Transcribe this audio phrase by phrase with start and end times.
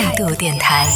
[0.00, 0.86] 态度电台，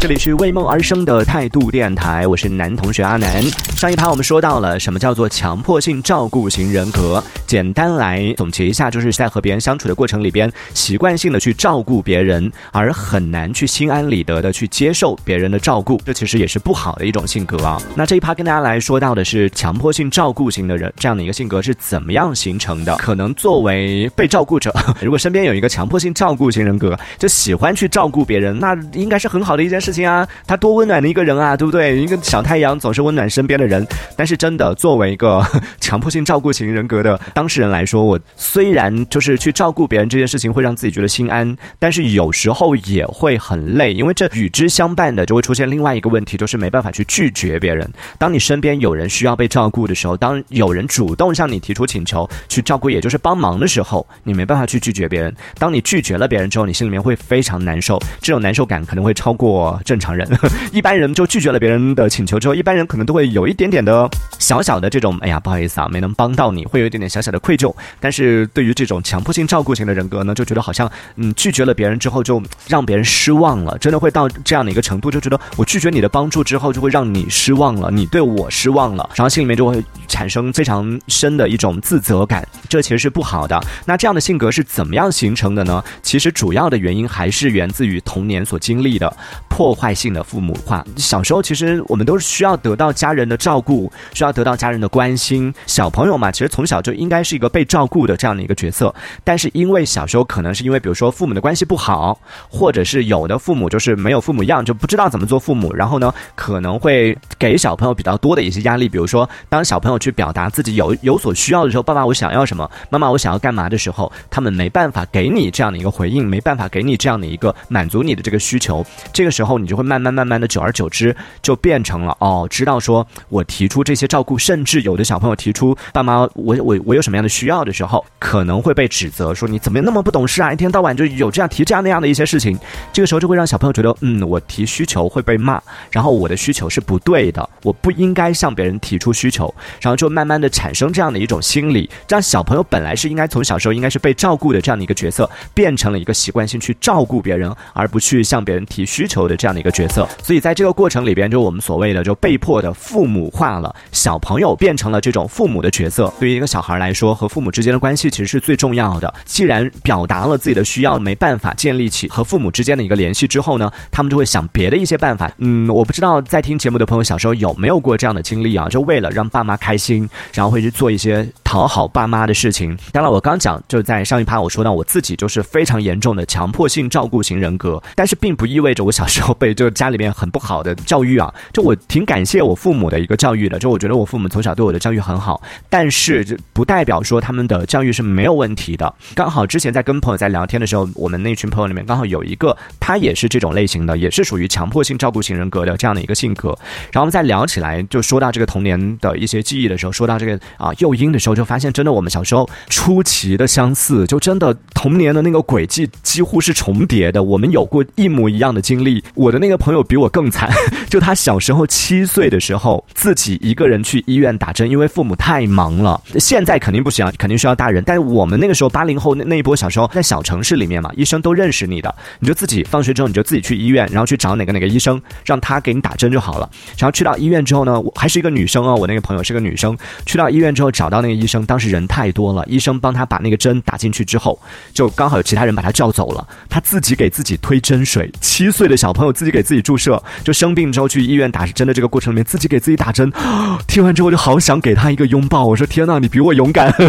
[0.00, 3.40] 这里是为梦而生的态度电台，我是男同学阿南。
[3.76, 17.80] 上一趴我们说到了什么叫做强迫性照顾型人格，简单来总结一下，就是在和别人相处的过程里边，习惯性的去照顾别人，而很难去心安理得的去接受别人的照顾，这其实也是不好的一种性格啊。
[17.94, 22.96] 那这一趴跟大家来说到的是强迫性照顾型的人这样的一个性格是怎么样形成的？
[22.96, 30.26] 可能作为被照顾者， 如果身边有一个强迫性照顾型人格，就喜欢去照顾别人，那应该是很好的一件事情啊。
[30.46, 31.98] 他多温暖的一个人啊，对不对？
[31.98, 33.86] 一个小太阳总是温暖身边的人。
[34.16, 35.44] 但是真的，作为一个
[35.82, 47.86] 强迫性照顾型人格的当事人来说，我虽然就是去照顾别人这件事情会让自己觉得心安，但是有时候也会很累，因为这与之相伴的就会出现另外一个问题，就是没办法去拒绝别人。
[48.16, 55.34] 当你身边有人需要被照顾的时候，当有人主动向你提出请求去照顾，也就是帮忙的时候，你没办法去拒绝别人。
[55.58, 60.26] 当你拒绝了别人之后，你心里面会非常难受，这种难受感可能会超过正常人。
[60.72, 67.74] 一般人就拒绝了别人的请求之后，一般人可能都会有一点点的小小的这种，哎呀，不好意思啊，没能帮到你，会有一点点小小的愧疚。
[68.00, 83.60] 但是对于这种强迫性照顾型的人格呢，就觉得好像，嗯，拒绝了别人之后，就让别人失望了，真的会到这样的一个程度，就觉得我拒绝你的帮助之后，就会让你失望了，你对我失望了，然后心里面就会产生非常深的一种自责感，这其实是不好的。
[83.84, 85.82] 那这样的性格是怎么样形成的呢？
[86.02, 89.10] 其实主要的原因还是源自于童年所经历的
[89.48, 90.84] 破坏性的父母化。
[90.96, 95.52] 小时候其实我们都是需要得到家人的照顾，需要得到家人的关心。
[95.66, 98.94] 小朋友嘛，其实从小就应该是一个被照顾的这样的一个角色。
[99.24, 108.90] 但是因为小时候可能是因为比如说父母的关系不好，或者是有的父母就是没有父母样，就不知道怎么做父母，然后呢可能会给小朋友比较多的一些压力。
[108.90, 118.84] 比如说当小朋友去表达自己有有所需要的时候，爸爸我想要什么，妈妈我想要干嘛的时候，他们没办法给你这样的一个回应，没办法给你这样的一个满足你的这个需求。
[119.12, 132.58] 这个时候你就会慢慢慢慢的久而久之就变成了哦，知道说我提出这些照顾，甚至有的小朋友提出爸妈我我我有什么样的需要的时候，可能会被指责说你怎么那么不懂事啊，一天到晚就有这样提这样那样的一些事情。
[132.92, 135.60] 这个时候就会让小朋友觉得嗯，我提需求会被骂，
[135.90, 147.52] 然后我的需求是不对的，我不应该向别人提出需求，然后就慢慢的产生这样的一种心理，让小朋友本来是应该从小时候应该是被照顾的这样的一个角色，变成了一个习惯性去照顾别人，
[147.82, 150.08] 而不去向别人提需求的这样的一个角色。
[150.22, 156.12] 所以在这个过程里边，就我们所谓的就被迫的父母化了，小朋友变成了这种父母的角色。
[156.20, 159.12] 对于一个小孩来说，和父母之间的关系其实是最重要的。
[159.24, 165.28] 既然表达了自己的需要，没办法建立起和父母之间的一个联系之后呢，他们就会想别的一些办法。
[165.38, 168.68] 嗯，我不知道在听节目的朋友小时候有没有过这样的经历啊？
[168.68, 172.78] 就为了让爸妈开心，然后会去做一些讨好爸妈的事情。
[172.92, 181.32] 当然，我刚讲就在上一趴我说到我自己就是非常严重的强迫性照顾型人格，但是并不意味着我小时候被就家里面很不好的教育啊。
[181.52, 188.92] 就我挺感谢我父母的一个教育的，就我觉得我父母从小对我的教育很好，但是这不代表说他们的教育是没有问题的。
[189.14, 196.48] 刚好之前在跟朋友在聊天的时候，我们那群朋友里面刚好有一个他也是这种类型的，也是属于强迫性照顾型人格的这样的一个性格。
[196.92, 207.22] 然后我们在聊起来，就说到这个童年的一些记忆的时候，说到这个啊诱因的时候，就发现真的我们小时候出奇的相似，就真的童年的那个轨迹几乎是重叠的。
[207.22, 209.02] 我们有有过一模一样的经历。
[209.14, 210.50] 我的那个朋友比我更惨，
[210.90, 216.00] 就他小时候七岁的时候，自己一个人去医院打针，因为父母太忙了。
[216.18, 217.82] 现在肯定不行，肯定需要大人。
[217.86, 226.50] 但是我们那个时候八零后那那一波小时候，在小城市里面嘛，医生都认识你的，你就自己放学之后你就自己去医院，然后去找哪个哪个医生，让他给你打针就好了。
[226.76, 229.78] 然后去到医院之后呢，我还是一个女生哦，我那个朋友是个女生。
[230.04, 234.38] 去到医院之后找到那个医生，当时人太多了，医生帮他把那个针打进去之后，
[234.72, 238.10] 就刚好有其他人把他叫走了，他自己给自己推针水。
[238.20, 243.12] 七岁的小朋友自己给自己注射，就生病之后去医院打针的这个过程里面，自己给自己打针。
[243.66, 246.72] 听完之后就好想给他一个拥抱，我说天呐，你比我勇敢。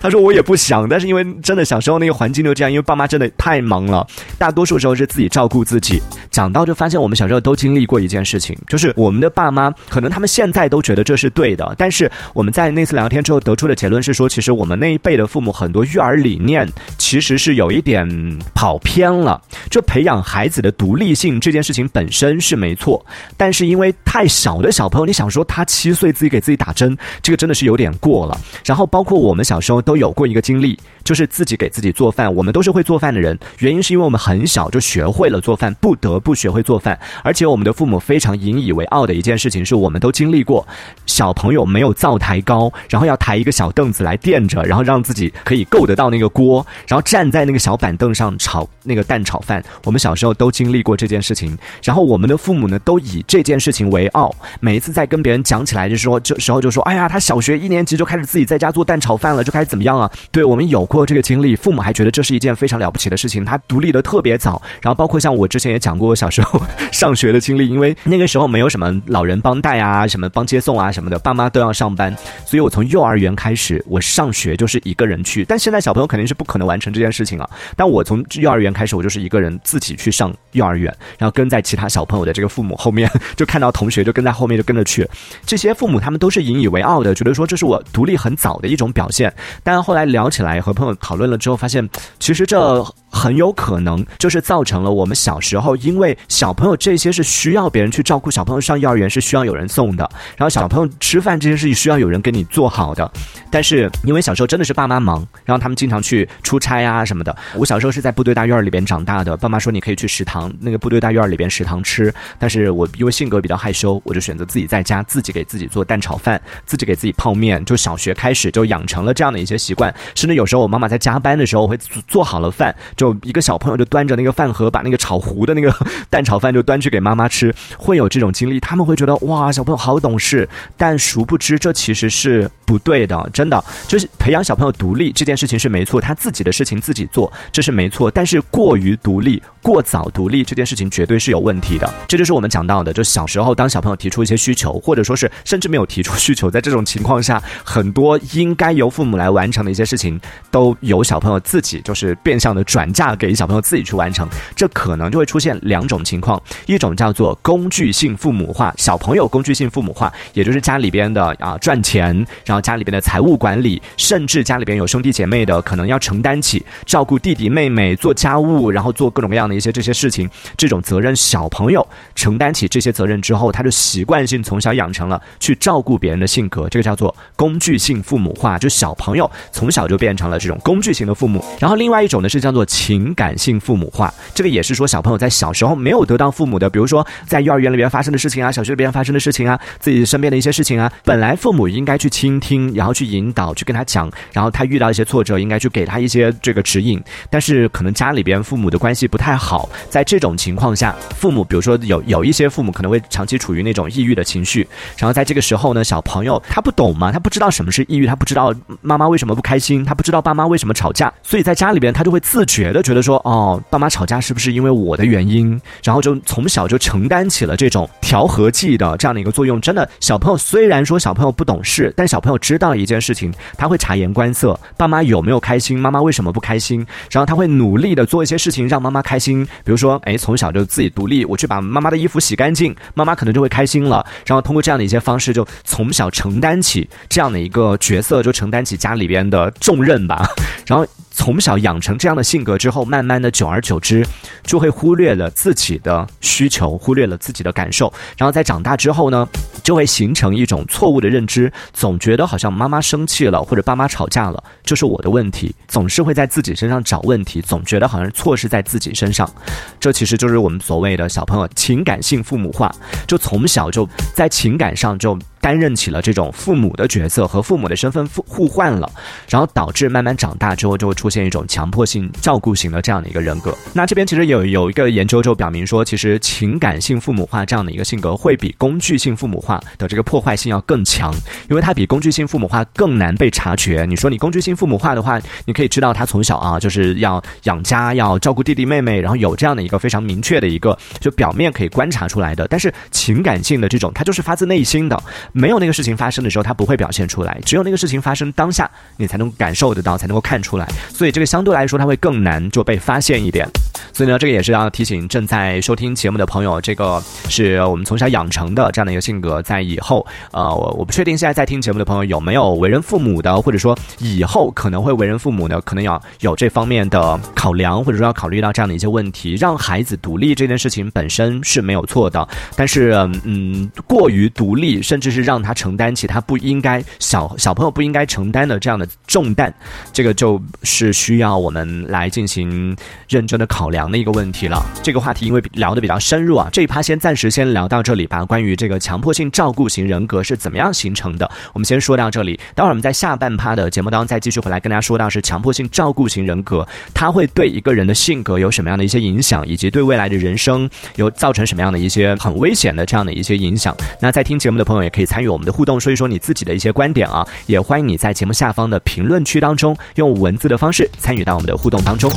[0.00, 6.02] 他说我也不想，但是因为真的小时候那个环境就这样，因为爸妈真的太忙了，大多数时候是自己照顾自己。
[6.30, 16.68] 讲到就发现我们小时候都经历过一件事情，就是我们的爸妈可能他们现在都觉得这是对的，但是我们在那次聊天之后得出的结论是说，其实我们那一辈的父母很多育儿理念
[16.98, 19.40] 其实是有一点跑偏了。
[19.70, 23.04] 就培养孩子的独立性这件事情本身是没错，
[23.36, 28.40] 但是因为太小的小朋友，你想说他七岁自己给自己打针，这个真的是有点过了。
[28.64, 32.34] 然后包括我们小时候都有过一个经历，就是自己给自己做饭。
[32.34, 36.98] 我们都是会做饭的人，原因是因为我们很小就学会了做饭，不得不学会做饭。
[37.22, 40.66] 而且我们的父母非常引以为傲的一件事情，是我们都经历过。
[41.06, 49.62] 小朋友没有灶台高，然后要抬一个小凳子来垫着，然后让自己可以够得到那个锅，然后站在那个小板凳上炒那个蛋炒饭。
[49.84, 54.34] 我们小时候都经历过这件事情，然后我们的父母呢，都以这件事情为傲。
[54.60, 63.44] 每一次在跟别人讲起来的时候，这时候就说：“哎呀，他小学一年级就开始自己在家做蛋炒饭了，就开始怎么样啊？”对我们有过这个经历，父母还觉得这是一件非常了不起的事情。
[63.44, 66.60] 他独立的特别早，然后包括像我之前也讲过我小时候
[66.92, 72.14] 上学的经历，因为那个时候没有什么老人帮带啊，什么帮接送啊什么的，爸妈都要上班，
[72.46, 75.44] 所以我从幼儿园开始，我上学就是一个人去。
[75.44, 77.48] 但现在小朋友肯定是不可能完成这件事情啊。
[77.76, 85.08] 但我从幼儿园开始，我就是一个人自己去上幼儿园，然后跟在其他小朋友的这个父母后面，就看到同学就跟在后面就跟着去。
[85.44, 89.32] 这些父母他们都是引以为傲的，觉得说这是我独立很早的一种表现。
[89.62, 91.88] 但后来聊起来和朋讨论了之后，发现
[92.18, 92.84] 其实这
[93.14, 103.08] 很有可能就是造成了我们小时候，因为小朋友这些是需要别人去照顾，小朋友上幼儿园是需要有人送的，然后小朋友吃饭这件事情需要有人给你做好的。
[103.50, 107.34] 但是因为小时候真的是爸妈忙，然后他们经常去出差啊什么的。
[107.54, 117.64] 我小时候是在部队大院里边长大的，爸妈说你可以去食堂那个部队大院里边食堂吃，但是我因为性格比较害羞，我就选择自己在家自己给自己做蛋炒饭，自己给自己泡面。
[117.64, 121.78] 就小学开始就养成了这样的一些习惯，甚至有时候我妈妈在加班的时候会
[122.08, 125.74] 做好了饭，就有一个小朋友就端着那个饭盒，把那个炒糊的那个
[126.10, 128.58] 蛋炒饭就端去给妈妈吃，会有这种经历。
[128.60, 133.28] 他们会觉得哇，小朋友好懂事，但殊不知这其实是不对的。
[133.32, 138.10] 真的就是培养小朋友独立这件事情是没错，他自己的事情自己做，这是没错。
[138.10, 141.92] 但是过于独立、过早独立这件事情绝对是有问题的。
[142.08, 150.20] 这就是我们讲到的，就小时候当小朋友提出一些需求，或者说是甚至没有提出需求，在这种情况下，很多应该由父母来完成的一些事情，
[150.50, 154.26] 都由小朋友自己就是变相的转嫁给小朋友自己去完成。
[154.54, 162.14] 这可能就会出现两种情况，一种叫做工具性父母化，小朋友工具性父母化，也就是家里边的啊赚钱，
[162.46, 181.44] 然后家里边的财务管理，甚至家里边有兄弟姐妹的，可能要承担起照顾弟弟妹妹、做家务，然后做各种各样的一些这些事情，这种责任，小朋友承担起这些责任之后，他就习惯性从小养成了去照顾别人的性格，这个叫做工具性父母化，就小朋友从小就变成了这种工具型的父母。
[181.58, 219.60] 然后另外一种呢是叫做情感性父母化，这个也是说小朋友在小时候没有得到父母的，比如说在幼儿园里边发生的事情啊，小学里边发生的事情啊，自己身边的一些事情啊，本来父母应该去倾听，然后去引导，去跟他讲，然后他遇到一些挫折，应该去给他一些这个指引，但是可能家里边父母的关系不太好，在这种情况下，父母比如说有有一些父母可能会长期处于那种抑郁的情绪，然后在这个时候呢，小朋友他不懂嘛，他不知道什么是抑郁，他不知道妈妈为什么不开心，他不知道爸妈为什么吵架，所以在家里边他就会自觉的觉得说，哦，爸妈吵架是不是因为我的原因，然后就从小就承担起了这种调和剂的这样的一个作用。
[219.60, 234.04] 真的，小朋友虽然说小朋友不懂事，但小朋友知道一件事情，他会察言观色，爸妈有没有开心，妈妈为什么不开心，然后他会努力的做一些事情让妈妈开心，比如说，哎，从小就自己独立，我去把妈妈的衣服洗干净，妈妈可能就会开心了。
[234.26, 240.26] 然后通过这样的一些方式，就从小承担起这样的一个角色，就承担起家里边的重任吧。
[240.66, 244.04] 然后从小养成这样的性格之后，慢慢的久而久之，
[244.42, 247.90] 就会忽略了自己的需求，忽略了自己的感受。
[248.18, 249.26] 然后在长大之后呢，
[249.62, 259.30] 就会形成一种错误的认知，总觉得好像妈妈生气了或者爸妈吵架了就是我的问题，总是会在自己身上找问题，总觉得好像错是在自己身上。
[259.78, 262.74] 这其实就是我们所谓的小朋友情感性父母化，
[263.06, 265.16] 就从小就在情感上就。
[265.44, 268.90] 担任起了这种父母的角色和父母的身份互互换了，
[269.28, 273.54] 然后导致慢慢长大之后就会出现一种强迫性照顾型的这样的一个人格。
[273.74, 281.12] 那这边其实有有一个研究就表明说，其实情感性父母化这样的一个性格会比工具性父母化的这个破坏性要更强，
[281.50, 283.84] 因为它比工具性父母化更难被察觉。
[283.86, 292.48] 你说你工具性父母化的话，你可以知道他从小啊就是要养家，要照顾弟弟妹妹，然后有这样的一个非常明确的一个就表面可以观察出来的。
[292.48, 294.98] 但是情感性的这种，它就是发自内心的。
[295.36, 300.66] 没有那个事情发生的时候，他不会表现出来；只有那个事情发生当下，你才能感受得到，才能够看出来。
[300.88, 303.44] 所以这个相对来说，他会更难就被发现一点。
[303.92, 319.34] 所以呢，这个也是要提醒正在收听节目的朋友，这个是我们从小养成的这样的一个性格，在以后，呃，我我不确定现在在听节目的朋友有没有为人父母的，或者说以后可能会为人父母的，可能要有这方面的考量，或者说要考虑到这样的一些问题。
[319.34, 322.26] 让孩子独立这件事情本身是没有错的，
[322.56, 322.92] 但是，
[323.24, 329.52] 嗯，过于独立，甚至是让他承担起他不应该小小朋友不应该承担的这样的重担，
[329.92, 332.76] 这个就是需要我们来进行
[333.08, 334.62] 认真的考量的一个问题了。
[334.82, 338.24] 这个话题因为聊的比较深入啊，这一趴先暂时先聊到这里吧。
[338.24, 342.38] 关于这个强迫性照顾型人格是怎么样形成的，我们先说到这里。
[342.54, 353.74] 待会儿我们在下半趴的节目当中再继续回来跟大家说到是强迫性照顾型人格，它会对一个人的性格有什么样的一些影响，以及对未来的人生有造成什么样的一些很危险的这样的一些影响。
[354.00, 362.10] 那在听节目的朋友也可以参与我们的互动，说一说你自己的一些观点啊，也欢迎你在节目下方的评论区当中用文字的方式参与到我们的互动当中。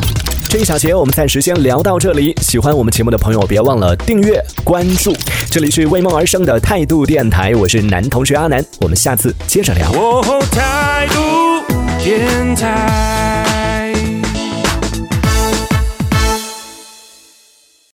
[0.50, 5.14] 这一小节我们暂时先聊到这里，喜欢我们节目的朋友别忘了订阅关注。
[5.52, 9.92] 这里是为梦而生的态度电台，我是男同学阿南，我们下次接着聊。
[9.92, 11.22] 哦，态度
[12.04, 13.37] 电台。